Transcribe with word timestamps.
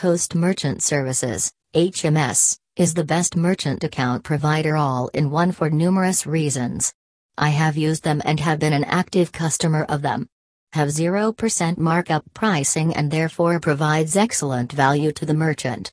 Host 0.00 0.36
Merchant 0.36 0.80
Services, 0.80 1.50
HMS, 1.74 2.56
is 2.76 2.94
the 2.94 3.02
best 3.02 3.34
merchant 3.34 3.82
account 3.82 4.22
provider 4.22 4.76
all 4.76 5.08
in 5.08 5.28
one 5.28 5.50
for 5.50 5.70
numerous 5.70 6.24
reasons. 6.24 6.92
I 7.36 7.48
have 7.48 7.76
used 7.76 8.04
them 8.04 8.22
and 8.24 8.38
have 8.38 8.60
been 8.60 8.72
an 8.72 8.84
active 8.84 9.32
customer 9.32 9.82
of 9.88 10.02
them. 10.02 10.28
Have 10.72 10.90
0% 10.90 11.78
markup 11.78 12.22
pricing 12.32 12.94
and 12.94 13.10
therefore 13.10 13.58
provides 13.58 14.14
excellent 14.14 14.70
value 14.70 15.10
to 15.10 15.26
the 15.26 15.34
merchant. 15.34 15.86